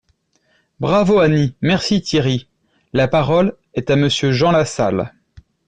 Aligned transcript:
»Bravo 0.79 1.19
Annie! 1.19 1.53
Merci 1.61 2.01
Thierry! 2.01 2.47
La 2.91 3.07
parole 3.07 3.55
est 3.75 3.91
à 3.91 3.95
Monsieur 3.95 4.31
Jean 4.31 4.49
Lassalle. 4.49 5.13